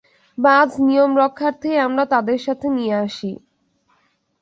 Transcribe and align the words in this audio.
বাজ, 0.37 0.69
নিয়ম 0.87 1.11
রক্ষার্থেই 1.21 1.77
আমরা 1.79 2.03
তাদের 2.13 2.39
সাথে 2.45 2.67
নিয়ে 2.77 2.95
আসি। 3.05 3.31